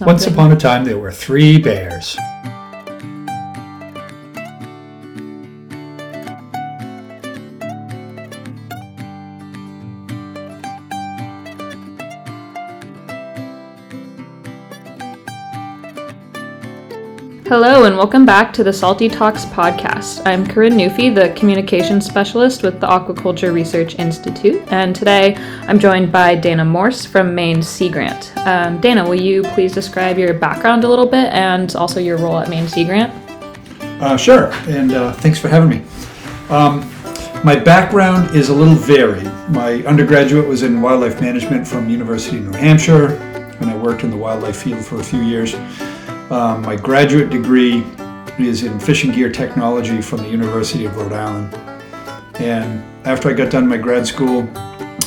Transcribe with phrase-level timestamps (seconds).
[0.00, 2.16] Once upon a time, there were three bears.
[17.56, 20.22] Hello, and welcome back to the Salty Talks podcast.
[20.26, 25.36] I'm Corinne Newfie, the communications specialist with the Aquaculture Research Institute, and today
[25.68, 28.36] I'm joined by Dana Morse from Maine Sea Grant.
[28.38, 32.40] Um, Dana, will you please describe your background a little bit and also your role
[32.40, 33.12] at Maine Sea Grant?
[34.02, 35.84] Uh, sure, and uh, thanks for having me.
[36.48, 36.80] Um,
[37.44, 39.30] my background is a little varied.
[39.50, 43.10] My undergraduate was in wildlife management from University of New Hampshire,
[43.60, 45.54] and I worked in the wildlife field for a few years.
[46.30, 47.84] Um, my graduate degree
[48.38, 51.54] is in fishing gear technology from the University of Rhode Island.
[52.40, 54.48] And after I got done my grad school,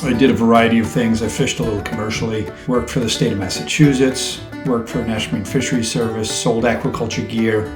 [0.03, 1.23] I did a variety of things.
[1.23, 5.33] I fished a little commercially, worked for the state of Massachusetts, worked for the National
[5.33, 7.75] Marine Fisheries Service, sold aquaculture gear,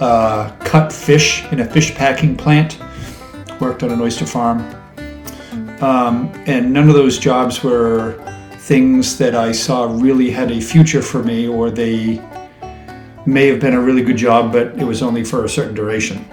[0.00, 2.78] uh, cut fish in a fish packing plant,
[3.60, 4.58] worked on an oyster farm.
[5.80, 8.18] Um, and none of those jobs were
[8.58, 12.20] things that I saw really had a future for me or they
[13.26, 16.24] may have been a really good job, but it was only for a certain duration.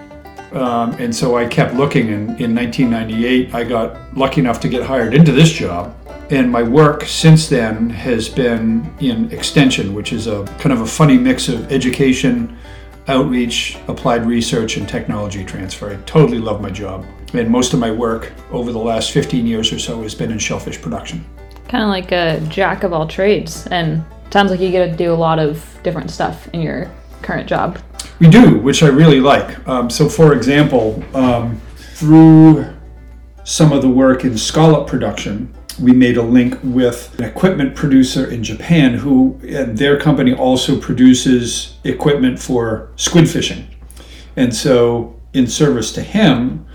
[0.53, 4.83] Um, and so I kept looking, and in 1998, I got lucky enough to get
[4.83, 5.95] hired into this job.
[6.30, 10.85] And my work since then has been in extension, which is a kind of a
[10.85, 12.58] funny mix of education,
[13.08, 15.91] outreach, applied research, and technology transfer.
[15.91, 17.05] I totally love my job.
[17.33, 20.39] And most of my work over the last 15 years or so has been in
[20.39, 21.25] shellfish production.
[21.67, 25.14] Kind of like a jack of all trades, and sounds like you get to do
[25.14, 27.80] a lot of different stuff in your current job.
[28.20, 29.67] We do, which I really like.
[29.67, 32.66] Um, so, for example, um, through
[33.44, 38.30] some of the work in scallop production, we made a link with an equipment producer
[38.30, 43.67] in Japan who, and their company also produces equipment for squid fishing.
[44.36, 46.66] And so, in service to him,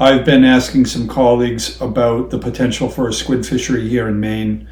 [0.00, 4.68] I've been asking some colleagues about the potential for a squid fishery here in Maine.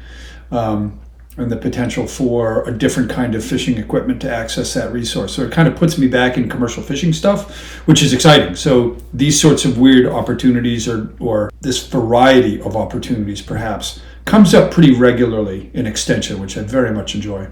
[0.51, 0.99] Um,
[1.37, 5.35] and the potential for a different kind of fishing equipment to access that resource.
[5.35, 7.55] So it kind of puts me back in commercial fishing stuff,
[7.85, 8.55] which is exciting.
[8.55, 14.71] So these sorts of weird opportunities or, or this variety of opportunities perhaps comes up
[14.71, 17.47] pretty regularly in extension, which I very much enjoy.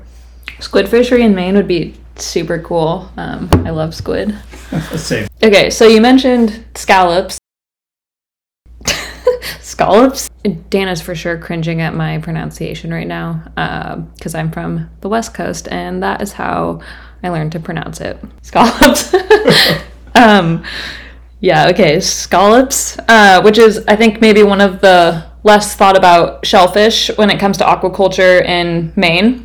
[0.59, 3.11] Squid fishery in Maine would be super cool.
[3.17, 4.35] Um, I love squid.
[4.95, 5.27] Same.
[5.43, 7.37] Okay, so you mentioned scallops
[9.61, 10.29] scallops.
[10.69, 13.41] Dana's for sure cringing at my pronunciation right now
[14.15, 16.81] because uh, I'm from the West Coast, and that is how
[17.23, 18.19] I learned to pronounce it.
[18.41, 19.13] Scallops.
[20.15, 20.63] um,
[21.41, 26.45] yeah, okay, scallops, uh, which is, I think, maybe one of the less thought about
[26.45, 29.44] shellfish when it comes to aquaculture in Maine.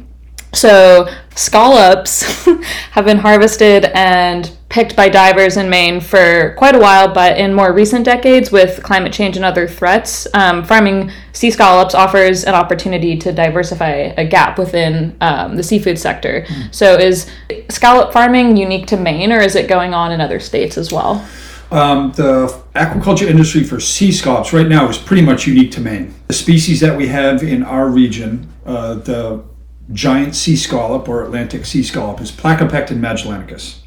[0.52, 2.44] So, scallops
[2.90, 7.54] have been harvested and picked by divers in Maine for quite a while, but in
[7.54, 12.54] more recent decades, with climate change and other threats, um, farming sea scallops offers an
[12.54, 16.44] opportunity to diversify a gap within um, the seafood sector.
[16.48, 16.74] Mm.
[16.74, 17.30] So, is
[17.68, 21.26] scallop farming unique to Maine, or is it going on in other states as well?
[21.70, 26.12] Um, the aquaculture industry for sea scallops right now is pretty much unique to Maine.
[26.26, 29.44] The species that we have in our region, uh, the
[29.92, 33.80] giant sea scallop or Atlantic sea scallop, is Placopecten magellanicus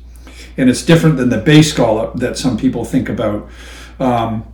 [0.57, 3.47] and it's different than the bay scallop that some people think about.
[3.99, 4.45] Um,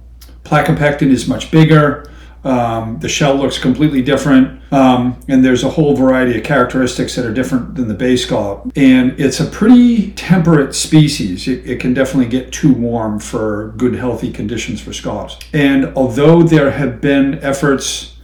[0.44, 2.06] Placopecten is much bigger.
[2.42, 7.26] Um, the shell looks completely different, um, and there's a whole variety of characteristics that
[7.26, 8.72] are different than the bay scallop.
[8.78, 11.50] And it's a pretty temperate species.
[11.50, 15.38] It, it, can definitely get too warm for good, healthy conditions for scallops.
[15.52, 18.16] And although there have been efforts,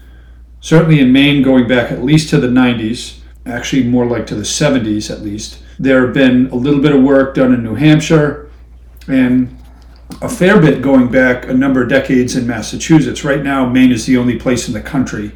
[0.65, 4.41] certainly in Maine, going back at least to the 90s, actually more like to the
[4.41, 8.49] 70s at least, there have been a little bit of work done in New Hampshire
[9.07, 9.55] and
[10.23, 13.23] a fair bit going back a number of decades in Massachusetts.
[13.23, 15.33] Right now, Maine is the only place in the country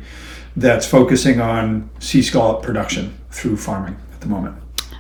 [0.56, 4.56] that's focusing on sea scallop production through farming at the moment.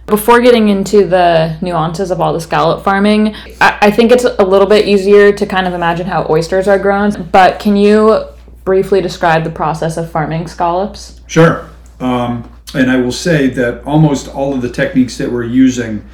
[0.05, 4.67] Before getting into the nuances of all the scallop farming, I, think it's a little
[4.67, 7.29] bit easier to kind of imagine how oysters are grown.
[7.31, 8.25] But can you
[8.63, 11.21] briefly describe the process of farming scallops?
[11.27, 11.69] Sure.
[11.99, 16.05] Um, and I will say that almost all of the techniques that we're using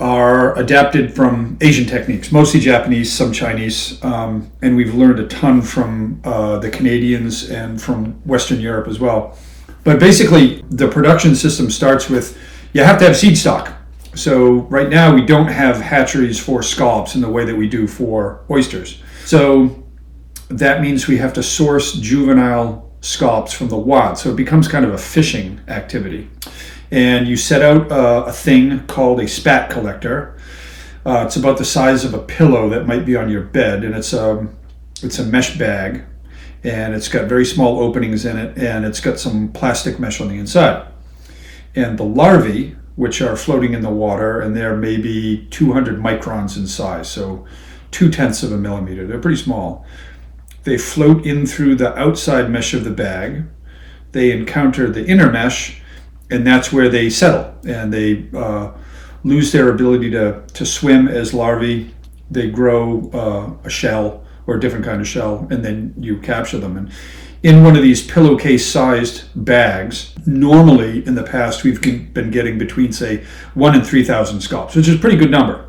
[0.00, 5.62] are adapted from Asian techniques, mostly Japanese, some Chinese, um, and we've learned a ton
[5.62, 9.38] from uh, the Canadians and from Western Europe as well.
[9.84, 12.38] But basically, the production system starts with
[12.72, 13.72] you have to have seed stock.
[14.14, 17.86] So right now, we don't have hatcheries for scallops in the way that we do
[17.86, 19.02] for oysters.
[19.24, 19.81] So
[20.58, 24.18] that means we have to source juvenile scallops from the wild.
[24.18, 26.30] So it becomes kind of a fishing activity.
[26.90, 30.36] and you set out uh, a thing called a spat collector.
[31.06, 33.94] Uh, it's about the size of a pillow that might be on your bed, and
[33.94, 34.46] it's a
[35.02, 36.04] it's a mesh bag,
[36.62, 40.28] and it's got very small openings in it, and it's got some plastic mesh on
[40.28, 40.86] the inside.
[41.74, 46.66] And the larvae, which are floating in the water, and they're maybe 200 microns in
[46.66, 47.46] size, so
[47.90, 49.06] two tenths of a millimeter.
[49.06, 49.84] They're pretty small.
[50.64, 53.44] They float in through the outside mesh of the bag.
[54.12, 55.80] They encounter the inner mesh,
[56.30, 58.72] and that's where they settle and they uh,
[59.24, 61.94] lose their ability to, to swim as larvae.
[62.30, 66.58] They grow uh, a shell or a different kind of shell, and then you capture
[66.58, 66.76] them.
[66.76, 66.90] And
[67.42, 72.92] in one of these pillowcase sized bags, normally in the past we've been getting between,
[72.92, 73.24] say,
[73.54, 75.68] one and 3,000 scallops, which is a pretty good number.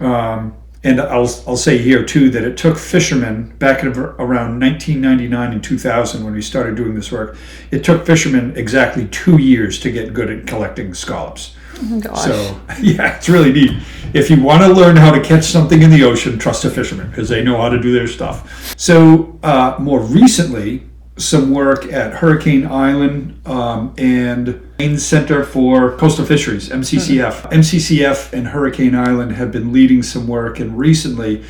[0.00, 5.52] Um, and I'll, I'll say here too that it took fishermen back in around 1999
[5.52, 7.36] and 2000 when we started doing this work,
[7.70, 11.54] it took fishermen exactly two years to get good at collecting scallops.
[11.82, 12.24] Oh gosh.
[12.24, 13.82] So, yeah, it's really neat.
[14.14, 17.10] If you want to learn how to catch something in the ocean, trust a fisherman
[17.10, 18.74] because they know how to do their stuff.
[18.78, 26.24] So, uh, more recently, some work at Hurricane Island um, and Maine Center for Coastal
[26.24, 27.42] Fisheries, MCCF.
[27.42, 27.48] Mm-hmm.
[27.48, 31.44] MCCF and Hurricane Island have been leading some work, and recently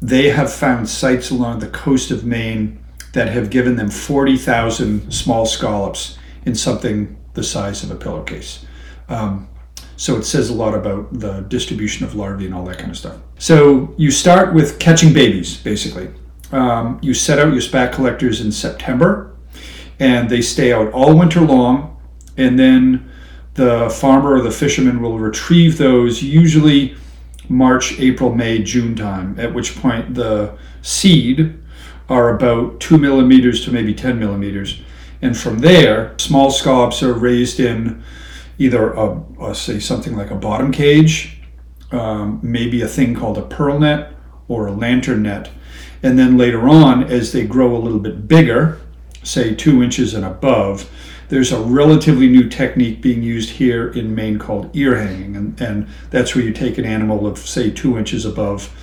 [0.00, 2.78] they have found sites along the coast of Maine
[3.12, 8.64] that have given them 40,000 small scallops in something the size of a pillowcase.
[9.08, 9.48] Um,
[9.96, 12.98] so it says a lot about the distribution of larvae and all that kind of
[12.98, 13.16] stuff.
[13.38, 16.10] So you start with catching babies, basically.
[16.52, 19.34] Um, you set out your spat collectors in September,
[19.98, 22.00] and they stay out all winter long,
[22.36, 23.10] and then
[23.54, 26.96] the farmer or the fisherman will retrieve those usually
[27.48, 31.58] March, April, May, June time, at which point the seed
[32.08, 34.80] are about two millimeters to maybe 10 millimeters.
[35.22, 38.02] And from there, small scallops are raised in
[38.58, 41.40] either a, a say something like a bottom cage,
[41.92, 44.14] um, maybe a thing called a pearl net
[44.48, 45.50] or a lantern net.
[46.02, 48.80] And then later on, as they grow a little bit bigger,
[49.22, 50.90] say two inches and above,
[51.28, 55.34] there's a relatively new technique being used here in Maine called ear hanging.
[55.34, 58.74] And, and that's where you take an animal of, say, two inches above,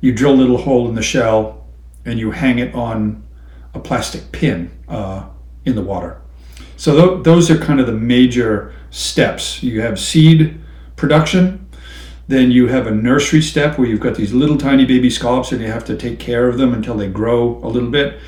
[0.00, 1.66] you drill a little hole in the shell,
[2.04, 3.26] and you hang it on
[3.74, 5.28] a plastic pin uh,
[5.64, 6.20] in the water.
[6.76, 9.62] So th- those are kind of the major steps.
[9.62, 10.60] You have seed
[10.94, 11.67] production,
[12.28, 15.60] then you have a nursery step where you've got these little tiny baby scallops and
[15.62, 18.20] you have to take care of them until they grow a little bit.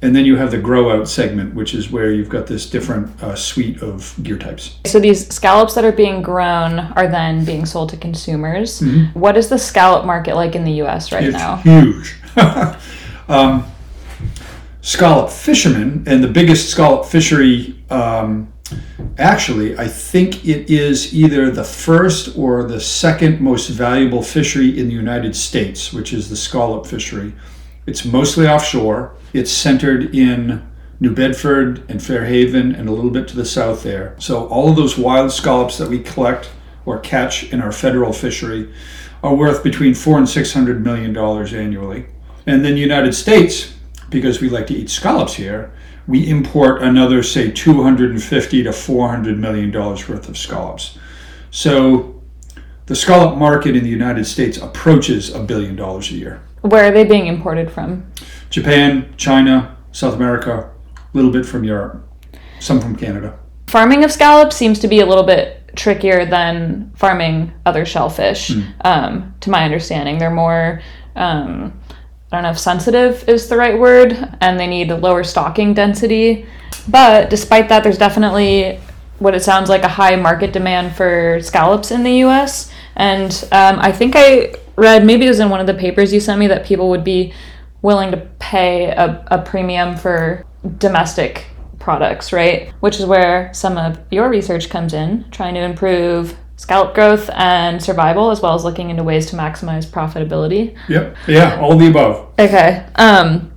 [0.00, 3.22] And then you have the grow out segment, which is where you've got this different
[3.22, 4.78] uh, suite of gear types.
[4.86, 8.80] So these scallops that are being grown are then being sold to consumers.
[8.80, 9.18] Mm-hmm.
[9.18, 11.12] What is the scallop market like in the U.S.
[11.12, 11.56] right it's now?
[11.58, 12.16] Huge.
[13.28, 13.64] um,
[14.80, 18.51] scallop fishermen, and the biggest scallop fishery um,
[19.18, 24.88] Actually, I think it is either the first or the second most valuable fishery in
[24.88, 27.34] the United States, which is the scallop fishery.
[27.86, 29.14] It's mostly offshore.
[29.32, 30.68] It's centered in
[31.00, 34.14] New Bedford and Fairhaven and a little bit to the south there.
[34.18, 36.50] So all of those wild scallops that we collect
[36.86, 38.72] or catch in our federal fishery
[39.22, 42.06] are worth between four and six hundred million dollars annually.
[42.46, 43.74] And then the United States,
[44.10, 45.72] because we like to eat scallops here,
[46.06, 50.98] we import another, say, 250 to 400 million dollars worth of scallops.
[51.50, 52.22] So
[52.86, 56.42] the scallop market in the United States approaches a billion dollars a year.
[56.62, 58.10] Where are they being imported from?
[58.50, 62.08] Japan, China, South America, a little bit from Europe,
[62.60, 63.38] some from Canada.
[63.66, 68.66] Farming of scallops seems to be a little bit trickier than farming other shellfish, mm.
[68.84, 70.18] um, to my understanding.
[70.18, 70.82] They're more
[71.16, 71.78] um,
[72.32, 76.46] I don't know if sensitive is the right word, and they need lower stocking density.
[76.88, 78.80] But despite that, there's definitely
[79.18, 82.72] what it sounds like a high market demand for scallops in the US.
[82.96, 86.20] And um, I think I read, maybe it was in one of the papers you
[86.20, 87.34] sent me, that people would be
[87.82, 90.46] willing to pay a, a premium for
[90.78, 91.48] domestic
[91.78, 92.70] products, right?
[92.80, 97.82] Which is where some of your research comes in, trying to improve scallop growth and
[97.82, 100.76] survival, as well as looking into ways to maximize profitability.
[100.88, 101.16] Yep.
[101.26, 102.28] Yeah, all the above.
[102.38, 102.86] Okay.
[102.94, 103.50] Um,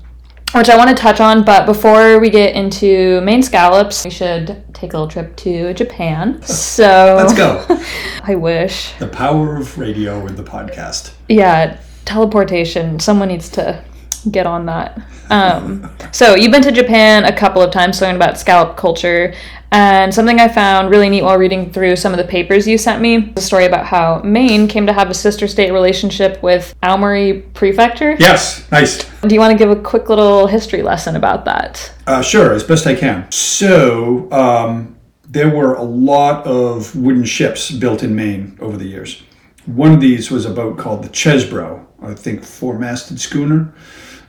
[0.55, 4.63] which I want to touch on, but before we get into Maine scallops, we should
[4.73, 6.41] take a little trip to Japan.
[6.75, 7.63] So let's go.
[8.23, 8.93] I wish.
[8.97, 11.13] The power of radio and the podcast.
[11.29, 12.99] Yeah, teleportation.
[12.99, 13.83] Someone needs to
[14.31, 15.01] get on that.
[15.29, 19.33] Um, so you've been to Japan a couple of times, learning about scallop culture,
[19.71, 23.01] and something I found really neat while reading through some of the papers you sent
[23.01, 27.51] me, the story about how Maine came to have a sister state relationship with Aomori
[27.53, 28.15] Prefecture.
[28.19, 29.03] Yes, nice.
[29.21, 31.91] Do you want to give a quick little history lesson about that?
[32.07, 33.29] Uh, sure, as best I can.
[33.31, 34.95] So, um,
[35.27, 39.21] there were a lot of wooden ships built in Maine over the years.
[39.65, 43.73] One of these was a boat called the Chesbro, I think four masted schooner,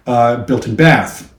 [0.07, 1.33] uh, built in Bath.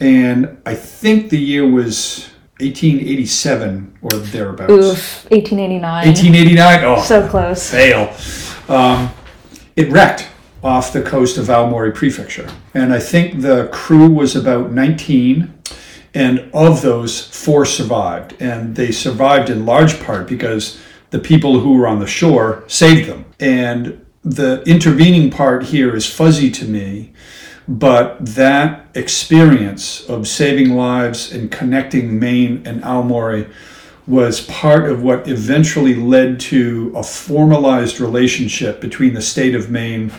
[0.00, 2.28] And I think the year was
[2.60, 4.72] 1887 or thereabouts.
[4.72, 6.06] Oof, 1889.
[6.06, 6.84] 1889?
[6.84, 7.70] Oh, So close.
[7.70, 8.14] fail.
[8.68, 9.10] Um,
[9.76, 10.28] it wrecked
[10.62, 12.48] off the coast of Aomori Prefecture.
[12.74, 15.52] And I think the crew was about 19,
[16.14, 18.34] and of those, four survived.
[18.40, 23.08] And they survived in large part because the people who were on the shore saved
[23.08, 23.26] them.
[23.38, 27.12] And the intervening part here is fuzzy to me,
[27.68, 33.50] but that experience of saving lives and connecting Maine and Aomori
[34.06, 40.12] was part of what eventually led to a formalized relationship between the state of Maine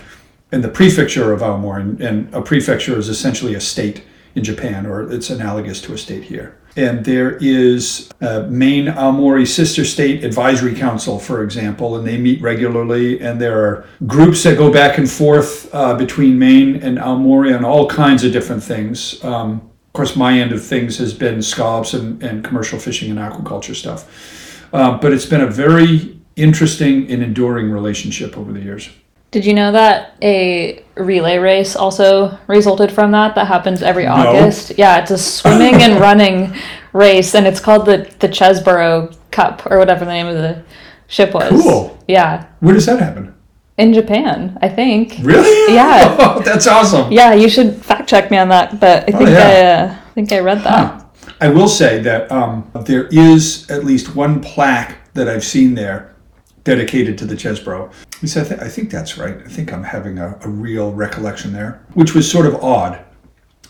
[0.52, 1.82] and the prefecture of Aomori.
[1.82, 4.04] And, and a prefecture is essentially a state
[4.36, 6.58] in Japan, or it's analogous to a state here.
[6.78, 12.40] And there is a Maine Aomori Sister State Advisory Council, for example, and they meet
[12.40, 13.20] regularly.
[13.20, 17.66] And there are groups that go back and forth uh, between Maine and Aomori on
[17.66, 19.24] all kinds of different things.
[19.24, 19.54] Um,
[19.88, 23.76] of course, my end of things has been scallops and, and commercial fishing and aquaculture
[23.76, 24.70] stuff.
[24.72, 28.88] Uh, but it's been a very interesting and enduring relationship over the years.
[29.32, 33.36] Did you know that a relay race also resulted from that?
[33.36, 34.74] That happens every August.
[34.78, 36.56] Yeah, it's a swimming and running
[36.94, 40.64] race, and it's called the the Cheseborough Cup or whatever the name of the
[41.08, 41.62] ship was.
[41.62, 41.98] Cool.
[42.08, 43.34] Yeah, Where does that happen?
[43.78, 45.18] in Japan, I think.
[45.22, 45.74] Really?
[45.74, 46.40] Yeah.
[46.46, 47.12] That's awesome.
[47.12, 49.38] Yeah, you should fact check me on that, but I think yeah.
[49.40, 51.06] I uh, I think I read that.
[51.40, 56.16] I will say that um, there is at least one plaque that I've seen there
[56.64, 57.92] dedicated to the Chesbro.
[58.24, 59.38] I, th- I think that's right.
[59.38, 63.00] I think I'm having a, a real recollection there, which was sort of odd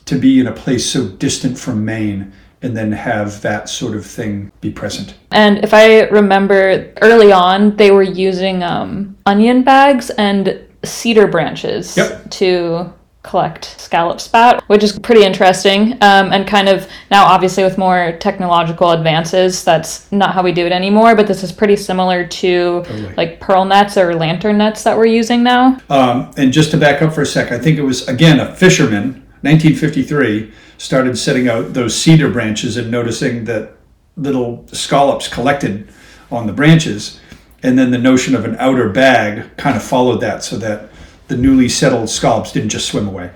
[0.06, 4.06] to be in a place so distant from Maine and then have that sort of
[4.06, 5.16] thing be present.
[5.32, 11.96] And if I remember early on, they were using um, onion bags and cedar branches
[11.98, 12.32] Yep.
[12.32, 12.94] to
[13.24, 15.94] collect scallop spat, which is pretty interesting.
[16.02, 20.66] Um, and kind of now, obviously, with more technological advances, that's not how we do
[20.66, 21.16] it anymore.
[21.16, 23.14] But this is pretty similar to Totally.
[23.16, 25.78] like pearl nets or lantern nets that we're using now.
[25.90, 28.56] Um, and just to back up for a sec, I think it was again a
[28.56, 33.74] fisherman, 1953, started setting out those cedar branches and noticing that
[34.16, 35.90] little scallops collected
[36.32, 37.20] on the branches,
[37.64, 40.90] and then the notion of an outer bag kind of followed that, so that
[41.28, 43.32] the newly settled scallops didn't just swim away.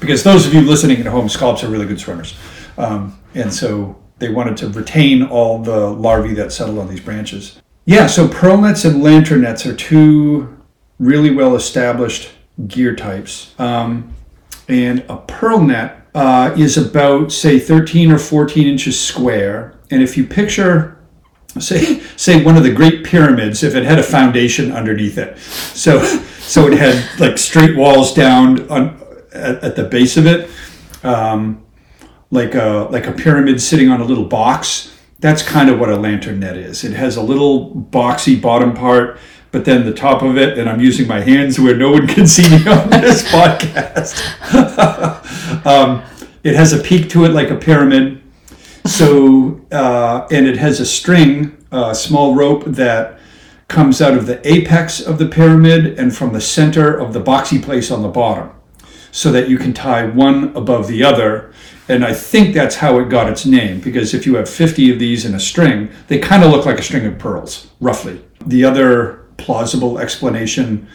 [0.00, 2.34] Because those of you listening at home, scallops are really good swimmers,
[2.78, 7.60] um, and so they wanted to retain all the larvae that settled on these branches.
[7.84, 10.56] Yeah, so pearl nets and lantern nets are two
[10.98, 12.30] really well established
[12.66, 13.54] gear types.
[13.58, 14.14] Um,
[14.68, 19.78] and a pearl net uh, is about, say, 13 or 14 inches square.
[19.90, 20.98] And if you picture,
[21.58, 26.04] say, say one of the Great Pyramids, if it had a foundation underneath it, so
[26.40, 29.00] so it had like straight walls down on,
[29.32, 30.50] at, at the base of it,
[31.02, 31.64] um,
[32.30, 34.94] like a like a pyramid sitting on a little box.
[35.20, 36.84] That's kind of what a lantern net is.
[36.84, 39.18] It has a little boxy bottom part,
[39.50, 42.26] but then the top of it, and I'm using my hands where no one can
[42.26, 44.20] see me on this podcast.
[45.66, 46.02] um,
[46.44, 48.19] it has a peak to it like a pyramid.
[48.86, 53.18] So, uh, and it has a string, a small rope that
[53.68, 57.62] comes out of the apex of the pyramid and from the center of the boxy
[57.62, 58.50] place on the bottom
[59.12, 61.52] so that you can tie one above the other.
[61.88, 64.98] And I think that's how it got its name because if you have 50 of
[64.98, 68.22] these in a string, they kind of look like a string of pearls, roughly.
[68.46, 70.88] The other plausible explanation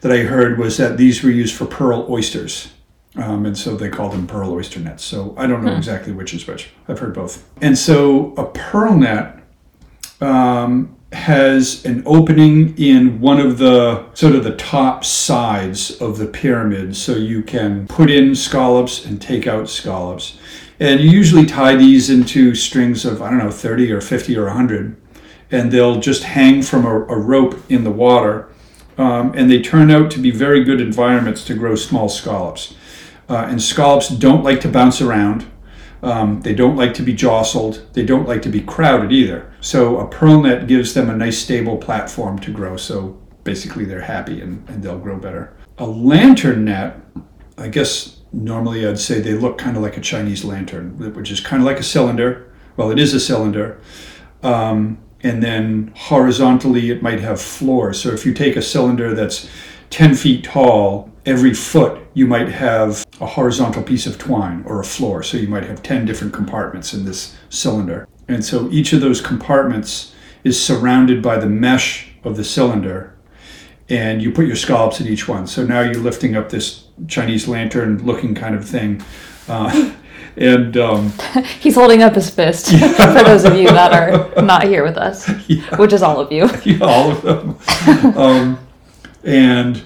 [0.00, 2.68] that I heard was that these were used for pearl oysters.
[3.16, 5.04] Um, and so they called them pearl oyster nets.
[5.04, 6.70] So I don't know exactly which is which.
[6.88, 7.46] I've heard both.
[7.60, 9.42] And so a pearl net
[10.22, 16.26] um, has an opening in one of the sort of the top sides of the
[16.26, 20.38] pyramid so you can put in scallops and take out scallops
[20.80, 24.46] and you usually tie these into strings of i don't know 30 or 50 or
[24.46, 24.96] 100
[25.50, 28.48] and they'll just hang from a, a rope in the water
[28.96, 32.74] um, and they turn out to be very good environments to grow small scallops
[33.28, 35.46] uh, and scallops don't like to bounce around
[36.02, 37.86] um, they don't like to be jostled.
[37.92, 39.52] They don't like to be crowded either.
[39.60, 42.76] So a pearl net gives them a nice stable platform to grow.
[42.76, 45.54] So basically they're happy and, and they'll grow better.
[45.78, 47.00] A lantern net,
[47.56, 51.40] I guess normally I'd say they look kind of like a Chinese lantern, which is
[51.40, 52.52] kind of like a cylinder.
[52.76, 53.80] Well, it is a cylinder.
[54.42, 58.00] Um, and then horizontally it might have floors.
[58.00, 59.48] So if you take a cylinder that's
[59.90, 64.84] 10 feet tall, every foot you might have a horizontal piece of twine or a
[64.84, 65.22] floor.
[65.22, 68.08] So you might have 10 different compartments in this cylinder.
[68.28, 70.14] And so each of those compartments
[70.44, 73.16] is surrounded by the mesh of the cylinder.
[73.88, 75.46] And you put your scallops in each one.
[75.46, 79.02] So now you're lifting up this Chinese lantern looking kind of thing.
[79.48, 79.92] Uh,
[80.36, 81.12] and um,
[81.60, 85.28] He's holding up his fist for those of you that are not here with us,
[85.76, 86.48] which is all of you.
[86.64, 88.16] yeah, all of them.
[88.16, 88.58] um,
[89.24, 89.82] and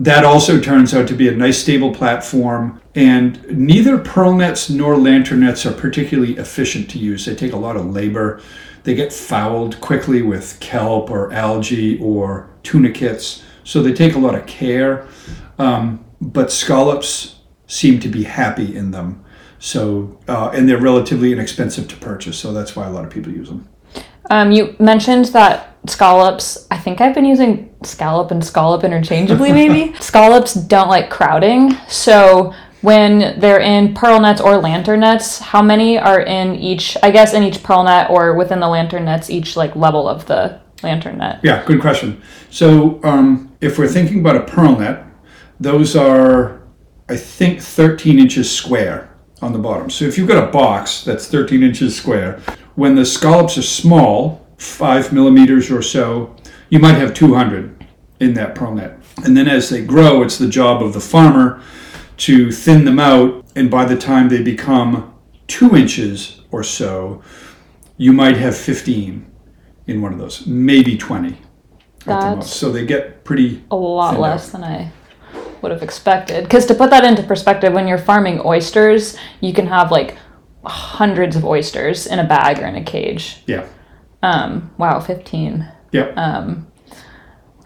[0.00, 2.80] that also turns out to be a nice stable platform.
[2.94, 7.26] And neither pearl nets nor lantern nets are particularly efficient to use.
[7.26, 8.40] They take a lot of labor.
[8.84, 13.44] They get fouled quickly with kelp or algae or tunicates.
[13.62, 15.06] So they take a lot of care.
[15.58, 19.22] Um, but scallops seem to be happy in them.
[19.58, 22.38] So, uh, and they're relatively inexpensive to purchase.
[22.38, 23.68] So that's why a lot of people use them.
[24.30, 29.94] Um, you mentioned that scallops, I think I've been using scallop and scallop interchangeably, maybe.
[30.00, 31.74] scallops don't like crowding.
[31.88, 37.10] So when they're in pearl nets or lantern nets, how many are in each, I
[37.10, 40.60] guess, in each pearl net or within the lantern nets, each like level of the
[40.82, 41.40] lantern net?
[41.42, 42.22] Yeah, good question.
[42.50, 45.04] So, um, if we're thinking about a pearl net,
[45.58, 46.62] those are,
[47.08, 49.90] I think, 13 inches square on the bottom.
[49.90, 52.40] So, if you've got a box that's 13 inches square,
[52.76, 56.36] when the scallops are small, five millimeters or so,
[56.68, 57.86] you might have 200
[58.20, 58.98] in that pearl net.
[59.24, 61.62] And then as they grow, it's the job of the farmer
[62.18, 63.46] to thin them out.
[63.56, 65.14] And by the time they become
[65.46, 67.22] two inches or so,
[67.96, 69.26] you might have 15
[69.86, 71.38] in one of those, maybe 20 at the
[72.04, 72.56] That's most.
[72.56, 73.64] So they get pretty.
[73.70, 74.92] a lot less than I
[75.62, 76.44] would have expected.
[76.44, 80.18] Because to put that into perspective, when you're farming oysters, you can have like
[80.64, 83.42] hundreds of oysters in a bag or in a cage.
[83.46, 83.66] Yeah.
[84.22, 85.66] Um, wow, 15.
[85.92, 86.08] Yeah.
[86.16, 86.66] Um,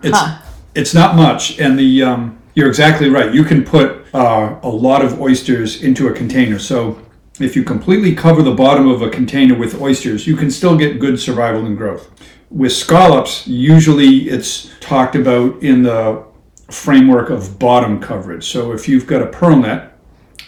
[0.02, 0.38] It's Huh.
[0.74, 3.32] it's not much, and the um, you're exactly right.
[3.32, 6.58] You can put uh, a lot of oysters into a container.
[6.58, 6.98] So
[7.40, 11.00] if you completely cover the bottom of a container with oysters, you can still get
[11.00, 12.10] good survival and growth.
[12.50, 16.22] With scallops, usually it's talked about in the
[16.70, 18.44] framework of bottom coverage.
[18.44, 19.98] So if you've got a pearl net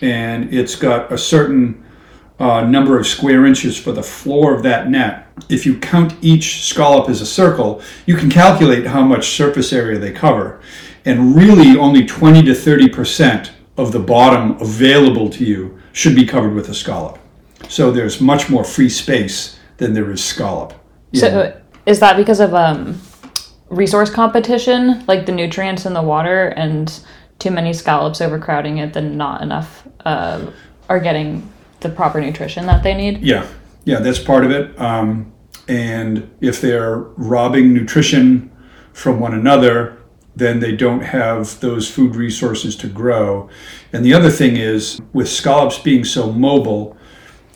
[0.03, 1.83] and it's got a certain
[2.38, 5.29] uh, number of square inches for the floor of that net.
[5.49, 9.99] If you count each scallop as a circle, you can calculate how much surface area
[9.99, 10.61] they cover.
[11.05, 16.27] And really, only 20 to 30 percent of the bottom available to you should be
[16.27, 17.18] covered with a scallop.
[17.68, 20.75] So there's much more free space than there is scallop.
[21.14, 23.01] So is that because of um,
[23.68, 27.01] resource competition, like the nutrients in the water, and
[27.38, 30.51] too many scallops overcrowding it, then not enough uh,
[30.88, 33.23] are getting the proper nutrition that they need?
[33.23, 33.47] Yeah,
[33.85, 34.79] yeah, that's part of it.
[34.81, 35.33] Um,
[35.69, 38.51] and if they're robbing nutrition
[38.93, 39.99] from one another,
[40.37, 43.49] then they don't have those food resources to grow.
[43.93, 46.97] And the other thing is, with scallops being so mobile,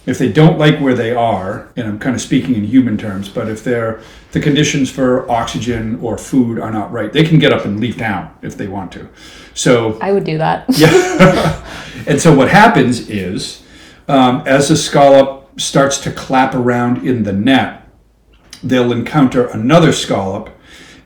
[0.07, 3.29] if they don't like where they are, and I'm kind of speaking in human terms,
[3.29, 4.01] but if they're
[4.33, 7.99] the conditions for oxygen or food are not right, they can get up and leave
[7.99, 9.09] town if they want to.
[9.53, 10.65] So I would do that.
[10.71, 11.67] yeah.
[12.07, 13.63] and so what happens is,
[14.11, 17.89] um, as the scallop starts to clap around in the net,
[18.63, 20.51] they'll encounter another scallop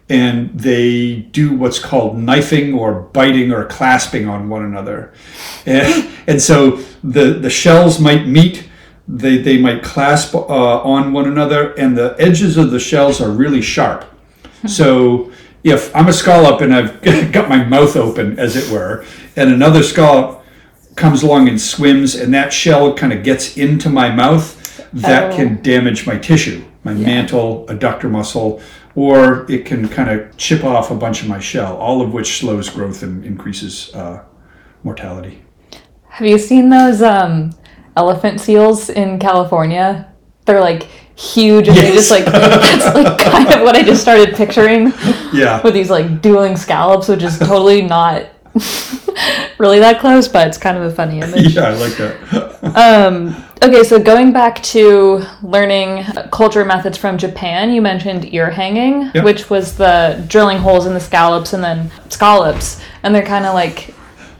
[0.08, 5.12] and they do what's called knifing or biting or clasping on one another.
[5.64, 8.68] And, and so the, the shells might meet,
[9.06, 13.30] they, they might clasp uh, on one another, and the edges of the shells are
[13.30, 14.04] really sharp.
[14.66, 15.30] So
[15.62, 19.04] if I'm a scallop and I've got my mouth open, as it were,
[19.36, 20.43] and another scallop
[20.96, 24.60] comes along and swims, and that shell kind of gets into my mouth,
[24.92, 25.36] that Oh.
[25.36, 28.60] can damage my tissue, my mantle, adductor muscle,
[28.94, 32.38] or it can kind of chip off a bunch of my shell, all of which
[32.38, 34.20] slows growth and increases uh,
[34.84, 35.42] mortality.
[36.10, 37.50] Have you seen those um,
[37.96, 40.08] elephant seals in California?
[40.46, 40.84] They're like
[41.16, 41.94] huge and they Yes.
[41.94, 44.92] just like that's like kind of what I just started picturing
[45.32, 45.60] Yeah.
[45.62, 48.26] with these like dueling scallops, which is totally not
[49.58, 51.54] really that close, but it's kind of a funny image.
[51.54, 52.50] Yeah, I like that.
[52.64, 59.10] Um, okay, so going back to learning culture methods from Japan, you mentioned ear hanging,
[59.14, 59.22] Yep.
[59.24, 63.52] which was the drilling holes in the scallops and then scallops, and they're kind of
[63.54, 63.94] like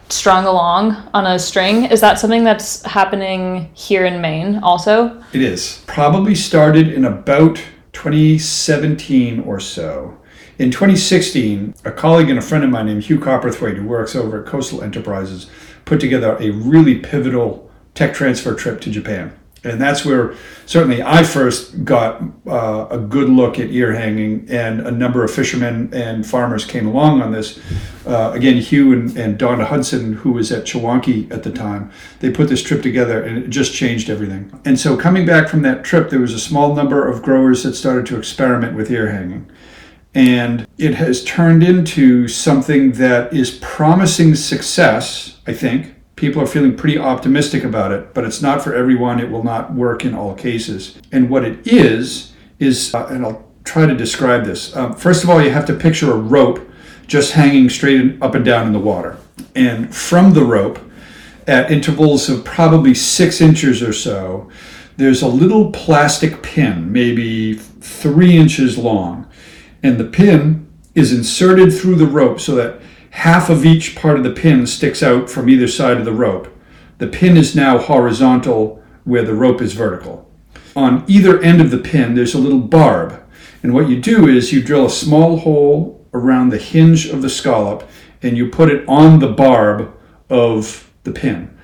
[0.09, 1.85] strung along on a string.
[1.85, 5.23] Is that something that's happening here in Maine also?
[5.35, 5.83] It is.
[5.87, 10.17] Probably started in about 2017 or so.
[10.57, 14.41] In 2016, a colleague and a friend of mine named Hugh Cowperthwaite, who works over
[14.41, 15.51] at Coastal Enterprises,
[15.85, 19.37] put together a really pivotal tech transfer trip to Japan.
[19.65, 20.35] And that's where
[20.67, 25.31] certainly I first got uh, a good look at ear hanging, and a number of
[25.33, 27.59] fishermen and farmers came along on this.
[28.07, 31.91] Uh, again, Hugh and, and Donna Hudson, who was at Chewonki at the time,
[32.21, 34.53] they put this trip together and it just changed everything.
[34.65, 37.75] And so, coming back from that trip, there was a small number of growers that
[37.75, 39.51] started to experiment with ear hanging.
[40.15, 45.95] And it has turned into something that is promising success, I think.
[46.15, 49.19] People are feeling pretty optimistic about it, but it's not for everyone.
[49.19, 50.97] It will not work in all cases.
[51.11, 54.75] And what it is, is, uh, and I'll try to describe this.
[54.77, 56.61] Um, first of all, you have to picture a rope
[57.09, 59.19] just hanging straight up and down in the water.
[59.57, 60.79] And from the rope,
[61.47, 64.49] at intervals of probably six inches or so,
[64.97, 69.29] there's a little plastic pin, maybe three inches long
[69.85, 74.25] and the pin is inserted through the rope so that half of each part of
[74.25, 76.49] the pin sticks out from either side of the rope.
[76.99, 80.29] The pin is now horizontal where the rope is vertical.
[80.75, 83.23] On either end of the pin, there's a little barb.
[83.63, 87.29] And what you do is you drill a small hole around the hinge of the
[87.29, 87.87] scallop
[88.23, 89.95] and you put it on the barb
[90.31, 91.55] of the pin.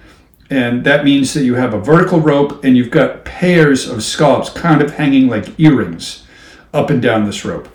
[0.51, 4.51] And that means that you have a vertical rope and you've got pairs of scallops
[4.51, 6.27] kind of hanging like earrings
[6.75, 7.69] up and down this rope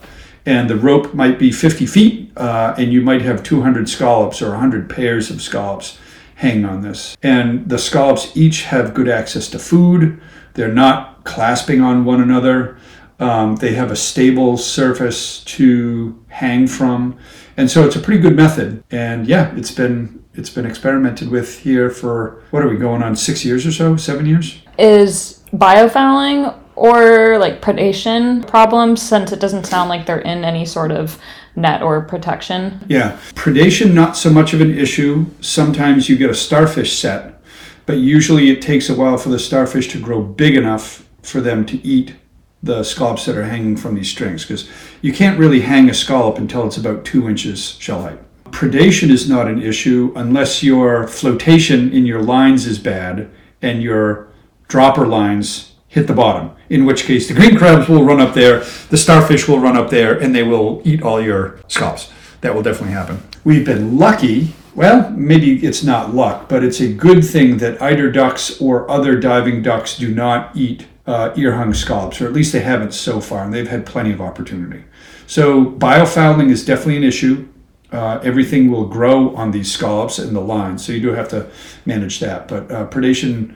[0.46, 4.50] and the rope might be 50 feet, uh, and you might have 200 scallops or
[4.52, 5.98] 100 pairs of scallops
[6.36, 7.18] hanging on this.
[7.24, 10.22] And the scallops each have good access to food.
[10.54, 12.78] They're not clasping on one another.
[13.20, 17.18] Um, they have a stable surface to hang from,
[17.56, 18.84] and so it's a pretty good method.
[18.92, 23.16] And yeah, it's been it's been experimented with here for what are we going on
[23.16, 24.62] six years or so, seven years?
[24.78, 30.92] Is biofouling or like predation problems since it doesn't sound like they're in any sort
[30.92, 31.20] of
[31.56, 32.80] net or protection.
[32.88, 35.26] Yeah, predation not so much of an issue.
[35.42, 37.42] Sometimes you get a starfish set,
[37.86, 41.66] but usually it takes a while for the starfish to grow big enough for them
[41.68, 42.16] to eat
[42.62, 44.70] the scallops that are hanging from these strings because
[45.02, 48.20] you can't really hang a scallop until it's about two inches shell height.
[48.46, 53.30] Predation is not an issue unless your flotation in your lines is bad
[53.62, 54.30] and your
[54.68, 58.60] dropper lines hit the bottom, in which case the green crabs will run up there,
[58.90, 62.12] the starfish will run up there, and they will eat all your scallops.
[62.42, 63.24] That will definitely happen.
[63.46, 64.54] We've been lucky.
[64.76, 69.18] Well, maybe it's not luck, but it's a good thing that eider ducks or other
[69.18, 73.22] diving ducks do not eat uh, ear hung scallops, or at least they haven't so
[73.22, 74.84] far, and they've had plenty of opportunity.
[75.28, 77.48] So, biofouling is definitely an issue.
[77.94, 81.50] Uh, everything will grow on these scallops and the line, so you do have to
[81.86, 82.50] manage that.
[82.50, 83.56] But uh, predation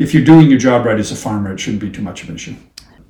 [0.00, 2.30] if you're doing your job right as a farmer, it shouldn't be too much of
[2.30, 2.56] an issue.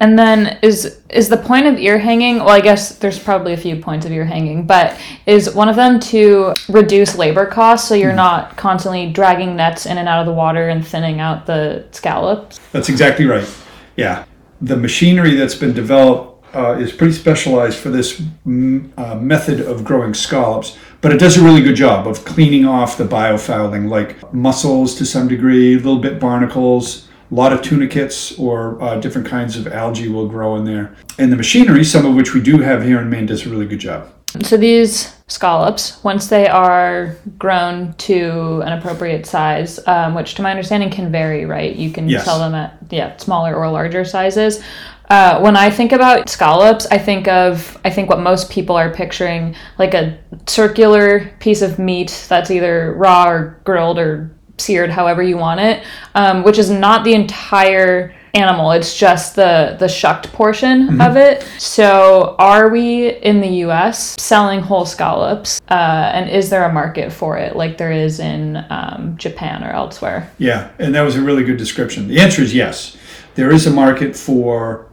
[0.00, 2.38] And then is is the point of ear hanging?
[2.38, 5.76] Well, I guess there's probably a few points of ear hanging, but is one of
[5.76, 10.20] them to reduce labor costs so you're mm not constantly dragging nets in and out
[10.20, 12.58] of the water and thinning out the scallops?
[12.72, 13.48] That's exactly right.
[13.96, 14.24] Yeah,
[14.60, 19.84] the machinery that's been developed uh, is pretty specialized for this mm, uh, method of
[19.84, 24.32] growing scallops but it does a really good job of cleaning off the biofouling, like
[24.32, 29.26] mussels to some degree, a little bit barnacles, a lot of tunicates or uh, different
[29.26, 30.96] kinds of algae will grow in there.
[31.18, 33.66] And the machinery, some of which we do have here in Maine, does a really
[33.66, 34.12] good job.
[34.42, 40.50] So these scallops, once they are grown to an appropriate size, um, which to my
[40.50, 41.74] understanding can vary, right?
[41.74, 42.24] You can yes.
[42.24, 44.62] sell them at yeah smaller or larger sizes.
[45.10, 48.92] Uh, when I think about scallops, I think of I think what most people are
[48.92, 55.22] picturing like a circular piece of meat that's either raw or grilled or seared, however
[55.22, 58.70] you want it, um, which is not the entire animal.
[58.70, 61.00] It's just the the shucked portion mm-hmm.
[61.00, 61.42] of it.
[61.58, 64.14] So, are we in the U.S.
[64.20, 68.64] selling whole scallops, uh, and is there a market for it, like there is in
[68.70, 70.30] um, Japan or elsewhere?
[70.38, 72.06] Yeah, and that was a really good description.
[72.06, 72.96] The answer is yes.
[73.34, 74.89] There is a market for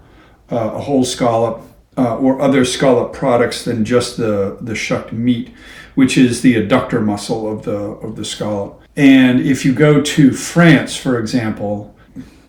[0.52, 1.62] uh, a whole scallop
[1.98, 5.52] uh, or other scallop products than just the, the shucked meat,
[5.96, 8.82] which is the adductor muscle of the, of the scallop.
[8.96, 11.96] And if you go to France, for example,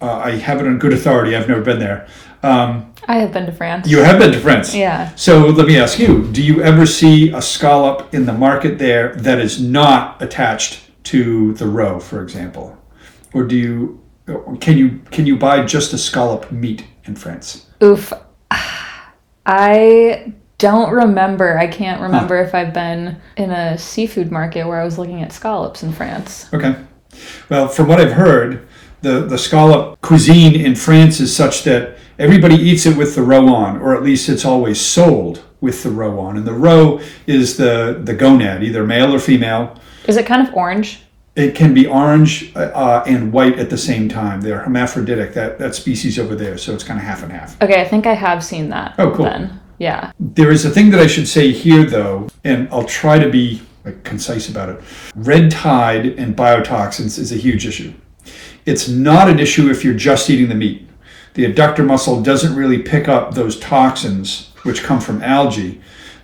[0.01, 2.09] uh, I have it on good authority, I've never been there.
[2.43, 3.89] Um, I have been to France.
[3.89, 4.75] You have been to France?
[4.75, 5.15] Yeah.
[5.15, 9.15] So let me ask you do you ever see a scallop in the market there
[9.17, 12.77] that is not attached to the roe, for example?
[13.33, 14.03] Or do you
[14.61, 17.68] can you can you buy just a scallop meat in France?
[17.83, 18.13] Oof.
[19.47, 21.57] I don't remember.
[21.59, 22.49] I can't remember huh.
[22.49, 26.53] if I've been in a seafood market where I was looking at scallops in France.
[26.53, 26.77] Okay.
[27.49, 28.69] Well, from what I've heard,
[29.01, 33.55] the, the scallop cuisine in France is such that everybody eats it with the roe
[33.55, 36.37] on, or at least it's always sold with the roe on.
[36.37, 39.81] And the roe is the, the gonad, either male or female.
[40.07, 41.03] Is it kind of orange?
[41.39, 44.41] It can be orange uh, and white at the same time.
[44.41, 47.63] They're hermaphroditic, that, that species over there, so it's kind of half and half.
[47.63, 48.97] Okay, I think I have seen that.
[48.99, 49.27] Oh, cool.
[49.27, 49.61] Then.
[49.79, 50.11] Yeah.
[50.19, 53.63] There is a thing that I should say here, though, and I'll try to be
[53.85, 54.81] like, concise about it.
[55.15, 57.95] Red tide and biotoxins is a huge issue.
[58.67, 60.89] It's not an issue if you're just eating the meat.
[61.35, 65.81] The adductor muscle doesn't really pick up those toxins, which come from algae,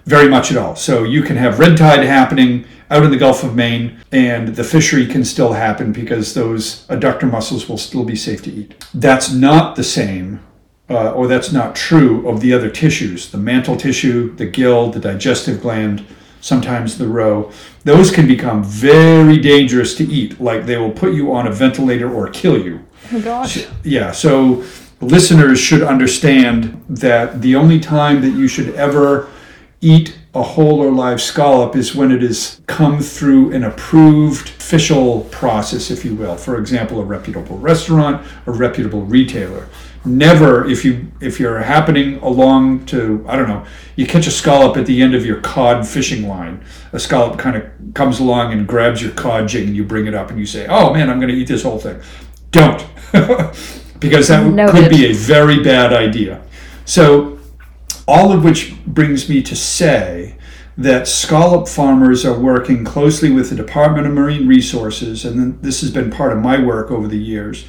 [0.07, 0.75] very much at all.
[0.75, 4.63] So you can have red tide happening out in the Gulf of Maine, and the
[4.63, 8.85] fishery can still happen because those adductor muscles will still be safe to eat.
[8.95, 10.39] That's not the same,
[10.89, 15.01] uh, or that's not true of the other tissues the mantle tissue, the gill, the
[15.01, 16.07] digestive gland,
[16.41, 17.51] sometimes the roe.
[17.83, 22.15] Those can become very dangerous to eat, like they will put you on a ventilator
[22.15, 22.87] or kill you.
[23.13, 23.67] Oh gosh.
[23.83, 24.65] Yeah, so
[25.01, 29.29] listeners should understand that the only time that you should ever
[29.81, 35.21] eat a whole or live scallop is when it has come through an approved official
[35.31, 36.37] process, if you will.
[36.37, 39.69] For example, a reputable restaurant, a reputable retailer.
[40.05, 43.65] Never, if you if you're happening along to I don't know,
[43.97, 46.63] you catch a scallop at the end of your cod fishing line.
[46.93, 50.15] A scallop kind of comes along and grabs your cod jig, and you bring it
[50.15, 52.01] up, and you say, "Oh man, I'm going to eat this whole thing."
[52.51, 52.85] Don't,
[54.01, 54.75] because that Noted.
[54.75, 56.43] could be a very bad idea.
[56.85, 57.39] So
[58.07, 60.37] all of which brings me to say
[60.77, 65.91] that scallop farmers are working closely with the Department of Marine Resources, and this has
[65.91, 67.67] been part of my work over the years,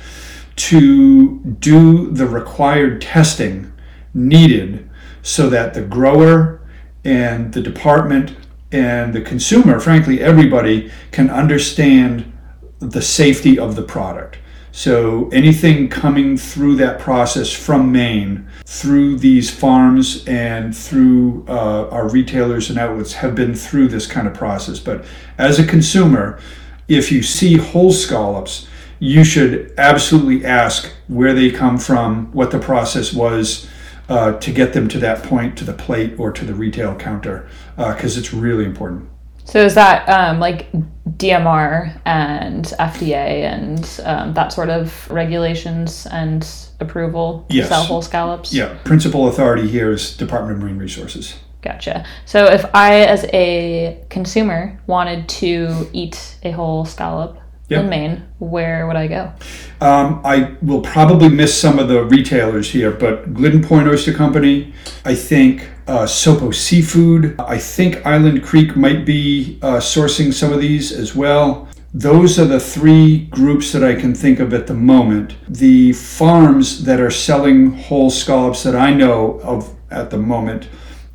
[0.56, 3.71] to do the required testing
[4.13, 4.89] needed
[5.21, 6.62] so that the grower
[7.04, 8.36] and the department
[8.71, 12.32] and the consumer, frankly, everybody, can understand
[12.80, 14.38] the safety of the product.
[14.75, 22.09] So anything coming through that process from Maine, through these farms and through uh, our
[22.09, 24.77] retailers and outlets have been through this kind of process.
[24.77, 25.05] But
[25.38, 26.41] as a consumer,
[26.89, 28.67] if you see whole scallops,
[28.99, 33.69] you should absolutely ask where they come from, what the process was
[34.09, 37.47] uh, to get them to that point, to the plate or to the retail counter,
[37.77, 39.07] because it's really important.
[39.45, 40.71] So is that um, like
[41.17, 46.45] DMR and FDA and um, that sort of regulations and
[46.79, 47.69] approval to Yes.
[47.69, 48.51] sell whole scallops?
[48.53, 51.36] Yeah, principal authority here is Department of Marine Resources.
[51.62, 52.05] Gotcha.
[52.25, 57.84] So if I, as a consumer, wanted to eat a whole scallop Yep.
[57.84, 59.34] in Maine, where would I go?
[59.82, 64.73] Um, I will probably miss some of the retailers here, but Glidden Point Oyster Company,
[65.04, 70.60] I think uh, Sopo Seafood, I think Island Creek might be uh, sourcing some of
[70.60, 71.67] these as well.
[71.91, 75.36] Those are the three groups that I can think of at the moment.
[75.47, 80.67] The farms that are selling whole scallops that I know of at the moment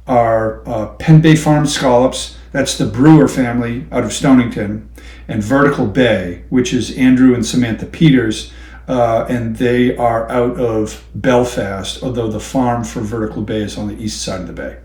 [0.07, 4.90] are uh, Penn Bay Farm Scallops, that's the Brewer family out of Stonington,
[5.31, 8.53] and Vertical Bay, which is Andrew and Samantha Peters,
[8.89, 13.87] uh, and they are out of Belfast, although the farm for Vertical Bay is on
[13.87, 14.79] the east side of the bay.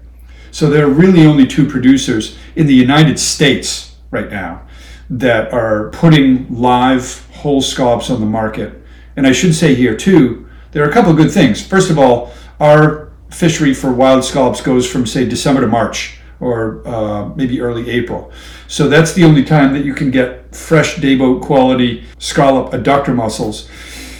[0.52, 4.62] So there are really only two producers in the United States right now
[5.10, 8.80] that are putting live whole scallops on the market.
[9.16, 11.66] And I should say here too, there are a couple of good things.
[11.66, 16.88] First of all, our fishery for wild scallops goes from say December to March or
[16.88, 18.32] uh, maybe early April.
[18.68, 23.70] So that's the only time that you can get fresh dayboat quality scallop adductor muscles.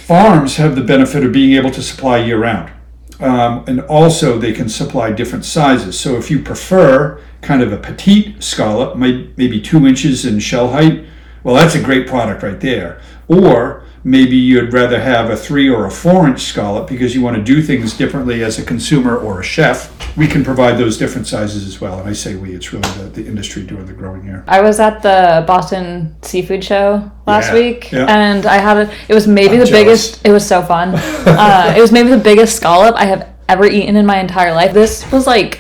[0.08, 2.72] Farms have the benefit of being able to supply year round.
[3.20, 5.98] Um, and also they can supply different sizes.
[6.00, 11.06] So if you prefer kind of a petite scallop, maybe two inches in shell height,
[11.44, 13.02] well, that's a great product right there.
[13.28, 17.36] Or maybe you'd rather have a three or a four inch scallop because you want
[17.36, 19.92] to do things differently as a consumer or a chef.
[20.16, 22.00] We can provide those different sizes as well.
[22.00, 24.46] And I say we, it's really the, the industry doing the growing here.
[24.48, 28.06] I was at the Boston Seafood Show last Yeah, week, yeah.
[28.08, 29.84] and I had a, it was maybe I'm the jealous.
[29.84, 30.26] biggest.
[30.26, 30.90] It was so fun.
[30.96, 34.72] uh, it was maybe the biggest scallop I have ever eaten in my entire life.
[34.72, 35.60] This was like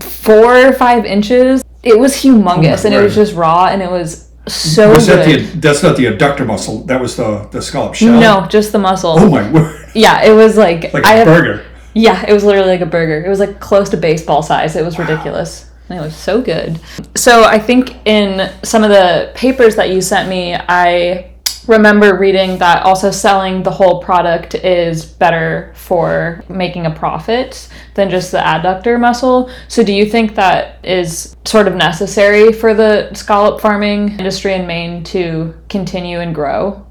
[0.00, 1.62] four or five inches.
[1.84, 5.40] It was humongous, and it was just raw, and it was so Was that good.
[5.46, 8.18] the, that's not the adductor muscle, that was the, the scallop shell?
[8.20, 9.14] no, just the muscle.
[9.18, 9.74] Oh my word.
[9.94, 11.64] Yeah, it was like, Like I a have, burger.
[11.94, 13.24] Yeah, it was literally like a burger.
[13.24, 14.76] It was like close to baseball size.
[14.76, 15.70] It was ridiculous.
[15.88, 16.78] And it was so good.
[17.16, 21.30] So I think in some of the papers that you sent me, I
[21.68, 28.10] remember reading that also selling the whole product is better for making a profit than
[28.10, 29.50] just the adductor muscle.
[29.68, 34.66] So do you think that is sort of necessary for the scallop farming industry in
[34.66, 36.86] Maine to continue and grow?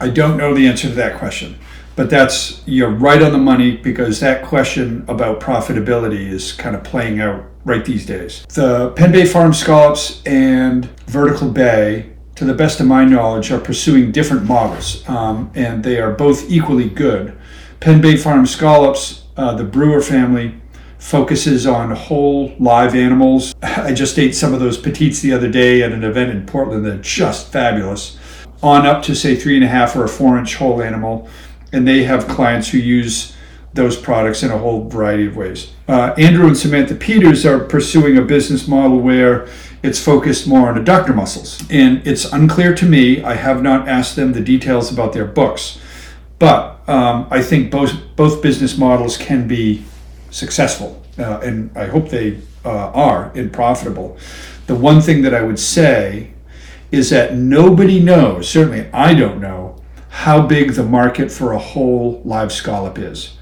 [0.00, 1.58] I don't know the answer to that question,
[1.96, 6.84] but that's you're right on the money because that question about profitability is kind of
[6.84, 8.44] playing out right these days.
[8.54, 13.58] The Penn Bay Farm scallops and Vertical Bay to the best of my knowledge, are
[13.58, 17.36] pursuing different models, um, and they are both equally good.
[17.80, 20.54] Penn Bay Farm Scallops, uh, the Brewer family,
[21.00, 23.56] focuses on whole live animals.
[23.62, 26.86] I just ate some of those petites the other day at an event in Portland.
[26.86, 28.16] They're just fabulous.
[28.62, 31.28] On up to say three and a half or a four inch whole animal,
[31.72, 33.34] and they have clients who use
[33.74, 35.72] those products in a whole variety of ways.
[35.88, 39.48] Uh, Andrew and Samantha Peters are pursuing a business model where
[39.82, 41.62] it's focused more on adductor muscles.
[41.70, 45.78] And it's unclear to me, I have not asked them the details about their books,
[46.38, 49.84] but um, I think both, both business models can be
[50.30, 54.16] successful, uh, and I hope they uh, are and profitable.
[54.66, 56.32] The one thing that I would say
[56.90, 62.22] is that nobody knows, certainly I don't know, how big the market for a whole
[62.24, 63.36] live scallop is.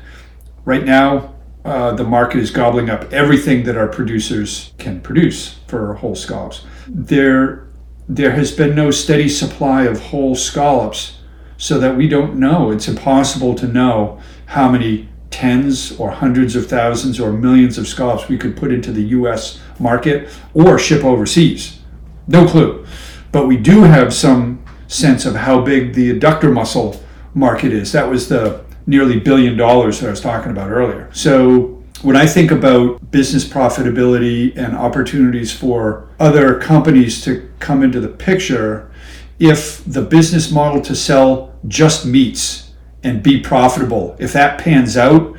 [0.64, 1.35] Right now,
[1.66, 6.64] uh, the market is gobbling up everything that our producers can produce for whole scallops.
[6.86, 7.66] There,
[8.08, 11.18] there has been no steady supply of whole scallops,
[11.58, 12.70] so that we don't know.
[12.70, 18.28] It's impossible to know how many tens or hundreds of thousands or millions of scallops
[18.28, 19.60] we could put into the U.S.
[19.80, 21.80] market or ship overseas.
[22.28, 22.86] No clue.
[23.32, 27.02] But we do have some sense of how big the adductor muscle
[27.34, 27.90] market is.
[27.90, 31.10] That was the nearly billion dollars that I was talking about earlier.
[31.12, 38.00] So when I think about business profitability and opportunities for other companies to come into
[38.00, 38.90] the picture,
[39.38, 42.72] if the business model to sell just meats
[43.02, 45.36] and be profitable, if that pans out,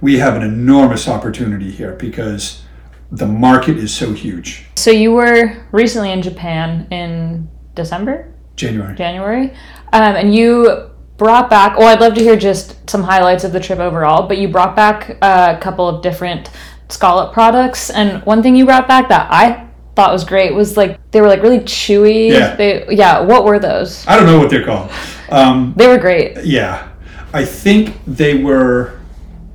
[0.00, 2.62] we have an enormous opportunity here because
[3.10, 4.66] the market is so huge.
[4.76, 8.94] So you were recently in Japan in December, January.
[8.96, 9.50] January,
[9.92, 11.74] um, and you brought back.
[11.76, 14.26] Oh, I'd love to hear just some highlights of the trip overall.
[14.26, 16.50] But you brought back a couple of different
[16.88, 21.00] scallop products, and one thing you brought back that I thought was great was like
[21.10, 22.30] they were like really chewy.
[22.30, 22.54] Yeah.
[22.54, 23.20] They yeah.
[23.20, 24.06] What were those?
[24.06, 24.90] I don't know what they're called.
[25.30, 26.44] Um, They were great.
[26.44, 26.88] Yeah,
[27.32, 29.00] I think they were,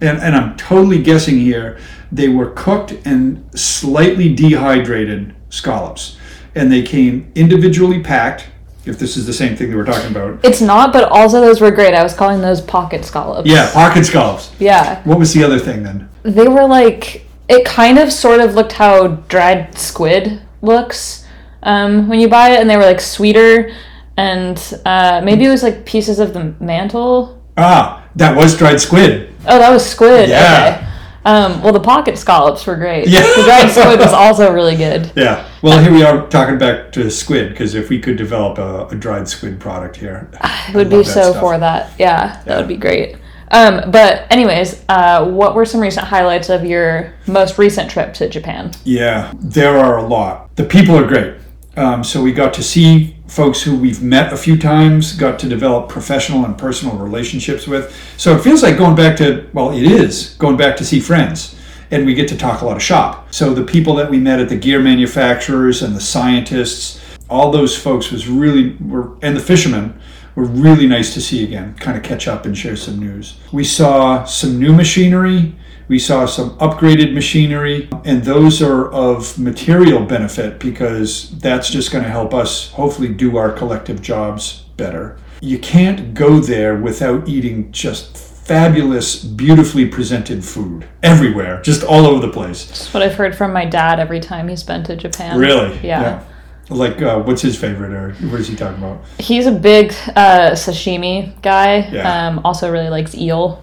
[0.01, 1.79] and, and I'm totally guessing here,
[2.11, 6.17] they were cooked and slightly dehydrated scallops.
[6.53, 8.47] And they came individually packed,
[8.85, 10.43] if this is the same thing that we're talking about.
[10.43, 11.93] It's not, but also those were great.
[11.93, 13.47] I was calling those pocket scallops.
[13.49, 14.51] Yeah, pocket scallops.
[14.59, 15.03] Yeah.
[15.03, 16.09] What was the other thing then?
[16.23, 21.25] They were like it kind of sort of looked how dried squid looks
[21.63, 23.71] um, when you buy it, and they were like sweeter,
[24.17, 27.41] and uh, maybe it was like pieces of the mantle.
[27.57, 29.33] Ah, that was dried squid.
[29.45, 30.29] Oh, that was squid.
[30.29, 30.79] Yeah.
[30.79, 30.90] Okay.
[31.23, 33.07] Um, well, the pocket scallops were great.
[33.07, 33.21] Yeah.
[33.21, 35.11] The dried squid was also really good.
[35.21, 35.47] Yeah.
[35.61, 38.95] Well, here we are talking back to squid because if we could develop a, a
[38.95, 41.91] dried squid product here, I would be so for that.
[41.99, 43.17] Yeah, that would be great.
[43.51, 48.29] Um, but anyways, uh, what were some recent highlights of your most recent trip to
[48.29, 48.71] Japan?
[48.83, 50.55] Yeah, there are a lot.
[50.55, 51.35] The people are great.
[51.77, 55.47] Um, so we got to see folks who we've met a few times, got to
[55.47, 57.95] develop professional and personal relationships with.
[58.17, 61.55] So it feels like going back to, well, it is going back to see friends.
[61.91, 63.33] And we get to talk a lot of shop.
[63.33, 67.77] So the people that we met at the gear manufacturers and the scientists, all those
[67.77, 69.97] folks was really, were, and the fishermen
[70.35, 73.39] were really nice to see again, kind of catch up and share some news.
[73.53, 75.55] We saw some new machinery.
[75.91, 82.05] We saw some upgraded machinery, and those are of material benefit because that's just going
[82.05, 85.17] to help us hopefully do our collective jobs better.
[85.41, 92.25] You can't go there without eating just fabulous, beautifully presented food everywhere, just all over
[92.25, 92.67] the place.
[92.67, 95.37] That's what I've heard from my dad every time he's been to Japan.
[95.37, 95.77] Really?
[95.85, 96.23] Yeah.
[96.69, 99.03] Like, uh, what's his favorite, or what is he talking about?
[99.19, 101.89] He's a big uh, sashimi guy.
[101.91, 102.27] Yeah.
[102.29, 103.61] Um, also really likes eel.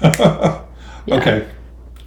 [1.10, 1.48] Okay.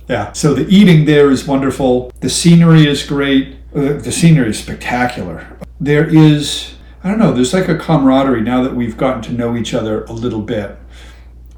[0.08, 0.32] Yeah.
[0.32, 2.12] So the eating there is wonderful.
[2.22, 3.58] The scenery is great.
[3.76, 5.58] Uh, the scenery is spectacular.
[5.80, 9.56] There is, I don't know, there's like a camaraderie now that we've gotten to know
[9.56, 10.78] each other a little bit.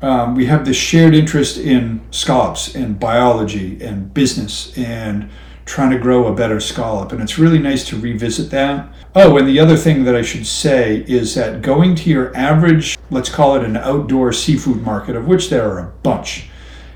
[0.01, 5.29] Um, we have this shared interest in scallops and biology and business and
[5.65, 7.11] trying to grow a better scallop.
[7.11, 8.91] And it's really nice to revisit that.
[9.13, 12.97] Oh, and the other thing that I should say is that going to your average,
[13.11, 16.48] let's call it an outdoor seafood market, of which there are a bunch,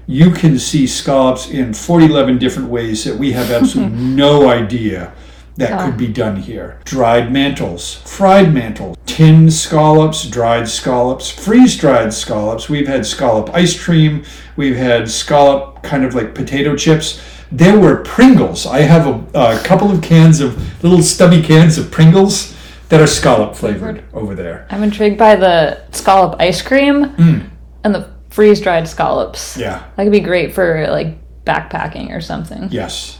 [0.07, 5.13] you can see scallops in 411 different ways that we have absolutely no idea
[5.55, 6.79] that could be done here.
[6.83, 12.69] Dried mantles, fried mantles, tinned scallops, dried scallops, freeze dried scallops.
[12.69, 14.23] We've had scallop ice cream,
[14.55, 17.21] we've had scallop kind of like potato chips.
[17.51, 18.65] There were Pringles.
[18.65, 22.55] I have a, a couple of cans of little stubby cans of Pringles
[22.89, 24.65] that are scallop flavored over there.
[24.71, 27.49] I'm intrigued by the scallop ice cream Mm.
[27.83, 29.55] and the freeze dried scallops.
[29.55, 29.83] Yeah.
[29.95, 31.15] That could be great for like
[31.45, 32.67] backpacking or something.
[32.71, 33.19] Yes,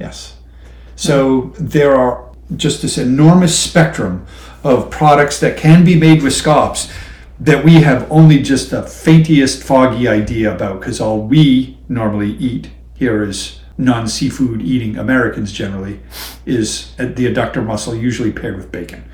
[0.00, 0.38] yes.
[0.96, 4.26] So there are just this enormous spectrum
[4.62, 6.90] of products that can be made with scallops
[7.38, 12.70] that we have only just the faintest foggy idea about because all we normally eat
[12.94, 16.00] here is non-seafood eating Americans generally
[16.46, 19.04] is the adductor muscle usually paired with bacon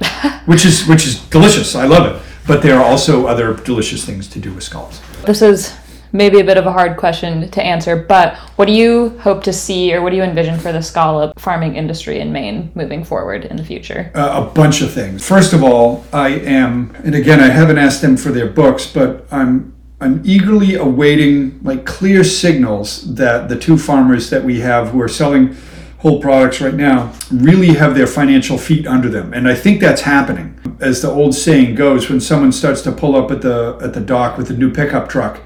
[0.44, 4.28] which is which is delicious I love it but there are also other delicious things
[4.28, 5.74] to do with scallops This is
[6.12, 9.52] maybe a bit of a hard question to answer, but what do you hope to
[9.52, 13.46] see or what do you envision for the scallop farming industry in Maine moving forward
[13.46, 14.10] in the future?
[14.14, 15.26] uh, a bunch of things.
[15.26, 19.26] First of all, I am, and again, I haven't asked them for their books, but
[19.30, 25.00] I'm I'm eagerly awaiting like clear signals that the two farmers that we have who
[25.00, 25.56] are selling
[25.98, 30.00] whole products right now really have their financial feet under them, and I think that's
[30.00, 30.51] happening.
[30.82, 34.00] As the old saying goes, when someone starts to pull up at the at the
[34.00, 35.40] dock with a new pickup truck,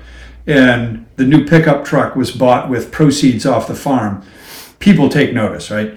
[0.46, 4.24] and the new pickup truck was bought with proceeds off the farm,
[4.78, 5.94] people take notice, right?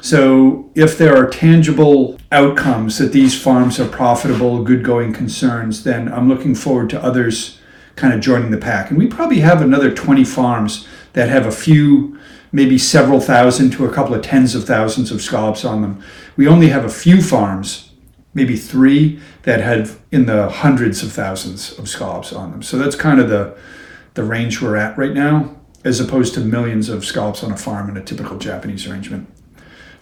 [0.00, 6.12] So, if there are tangible outcomes that these farms are profitable, good going concerns, then
[6.12, 7.60] I'm looking forward to others
[7.94, 8.90] kind of joining the pack.
[8.90, 12.18] And we probably have another 20 farms that have a few,
[12.50, 16.02] maybe several thousand to a couple of tens of thousands of scallops on them.
[16.36, 17.91] We only have a few farms,
[18.34, 22.62] maybe three, that have in the hundreds of thousands of scallops on them.
[22.62, 23.56] So, that's kind of the,
[24.14, 27.90] the range we're at right now, as opposed to millions of scallops on a farm
[27.90, 29.28] in a typical Japanese arrangement.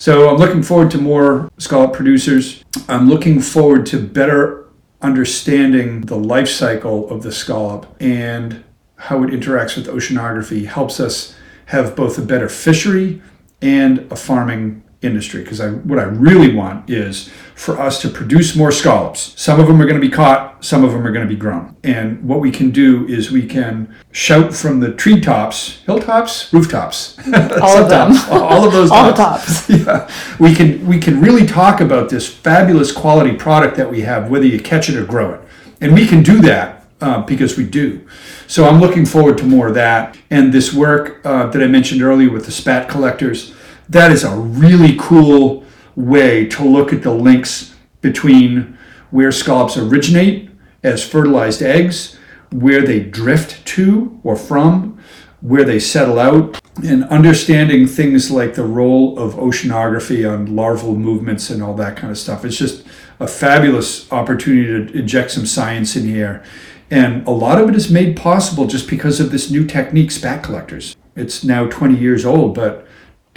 [0.00, 2.64] So I'm looking forward to more scallop producers.
[2.88, 4.66] I'm looking forward to better
[5.02, 8.64] understanding the life cycle of the scallop and
[8.96, 13.20] how it interacts with oceanography helps us have both a better fishery
[13.60, 18.54] and a farming industry because I what I really want is for us to produce
[18.54, 19.40] more scallops.
[19.40, 21.38] Some of them are going to be caught, some of them are going to be
[21.38, 21.74] grown.
[21.82, 27.18] And what we can do is we can shout from the treetops, hilltops, rooftops,
[27.62, 28.12] All of them.
[28.30, 29.66] All of those All the tops.
[29.66, 29.70] tops.
[29.86, 34.30] yeah, we can we can really talk about this fabulous quality product that we have,
[34.30, 35.40] whether you catch it or grow it,
[35.80, 38.06] and we can do that uh, because we do.
[38.46, 42.02] So I'm looking forward to more of that, and this work uh, that I mentioned
[42.02, 43.54] earlier with the spat collectors.
[43.90, 45.64] That is a really cool
[45.96, 48.78] way to look at the links between
[49.10, 50.48] where scallops originate
[50.84, 52.16] as fertilized eggs,
[52.52, 55.02] where they drift to or from,
[55.40, 61.50] where they settle out, and understanding things like the role of oceanography on larval movements
[61.50, 62.44] and all that kind of stuff.
[62.44, 62.86] It's just
[63.18, 66.44] a fabulous opportunity to inject some science in here.
[66.92, 70.44] And a lot of it is made possible just because of this new technique, spat
[70.44, 70.94] collectors.
[71.16, 72.86] It's now 20 years old, but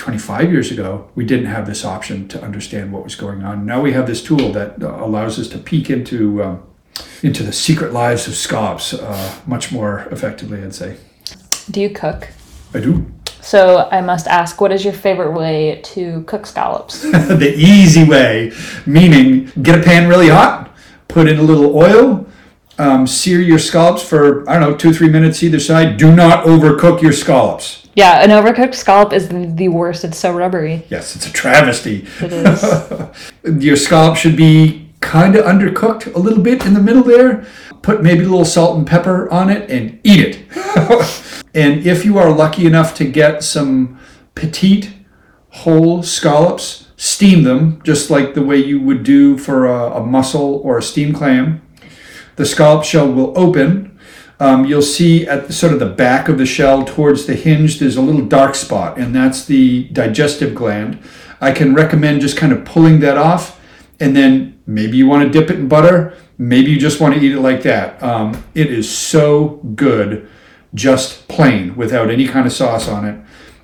[0.03, 3.65] 25 years ago, we didn't have this option to understand what was going on.
[3.65, 6.61] Now we have this tool that uh, allows us to peek into um,
[7.21, 10.97] into the secret lives of scallops uh, much more effectively, I'd say.
[11.71, 12.27] Do you cook?
[12.73, 13.09] I do.
[13.39, 17.01] So I must ask, what is your favorite way to cook scallops?
[17.43, 18.51] the easy way,
[18.85, 20.75] meaning get a pan really hot,
[21.07, 22.27] put in a little oil,
[22.77, 25.95] um, sear your scallops for, I don't know, two, three minutes either side.
[25.95, 27.82] Do not overcook your scallops.
[27.95, 30.03] Yeah, an overcooked scallop is the, worst.
[30.03, 30.83] It's so rubbery.
[30.89, 32.07] Yes, it's a travesty.
[32.21, 33.63] It is.
[33.63, 37.45] your scallop should be kind of undercooked a little bit in the middle there.
[37.81, 41.45] Put maybe a little salt and pepper on it and eat it.
[41.53, 43.99] and if you are lucky enough to get some
[44.33, 44.93] petite
[45.49, 50.61] whole scallops, steam them just like the way you would do for a, a mussel
[50.63, 51.61] or a steam clam.
[52.37, 53.92] The scallop shell will open.
[54.43, 57.79] Um, you'll see at the, sort of the back of the shell towards the hinge,
[57.79, 60.99] there's a little dark spot, and that's the digestive gland.
[61.39, 63.61] I can recommend just kind of pulling that off,
[64.01, 67.21] and then maybe you want to dip it in butter, maybe you just want to
[67.21, 68.03] eat it like that.
[68.03, 70.27] Um, it is so good,
[70.73, 73.17] just plain, without any kind of sauce on it.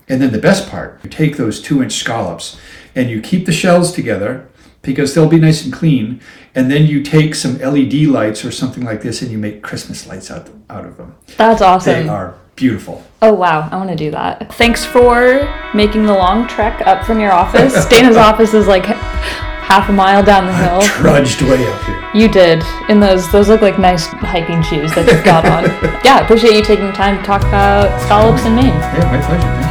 [0.08, 2.58] And then the best part, you take those two inch scallops
[2.96, 4.48] and you keep the shells together
[4.82, 6.22] because they'll be nice and clean.
[6.56, 10.08] And then you take some LED lights or something like this and you make Christmas
[10.08, 11.16] lights out, out of them.
[11.38, 11.94] That's awesome.
[11.94, 13.04] They are beautiful.
[13.22, 14.54] Oh wow, I want to do that.
[14.56, 17.86] Thanks for making the long trek up from your office.
[17.90, 20.82] Dana's office is like half a mile down the hill.
[20.82, 22.10] Trudged way up here.
[22.14, 22.64] You did.
[22.90, 25.70] In those those look like nice hiking shoes that you've got on.
[26.10, 28.68] Yeah, appreciate you taking the time to talk about scallops in Maine.
[28.68, 29.69] Yeah, my pleasure.